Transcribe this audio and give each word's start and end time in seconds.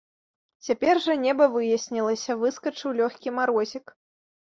Цяпер 0.67 1.01
жа 1.03 1.17
неба 1.27 1.49
выяснілася, 1.57 2.39
выскачыў 2.43 2.99
лёгкі 3.05 3.39
марозік. 3.41 3.99